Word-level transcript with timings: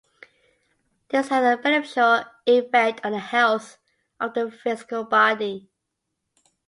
This 1.09 1.29
has 1.29 1.53
a 1.53 1.61
beneficial 1.61 2.23
effect 2.47 3.05
on 3.05 3.11
the 3.11 3.19
health 3.19 3.77
of 4.19 4.33
the 4.33 4.49
physical 4.49 5.03
body. 5.03 5.69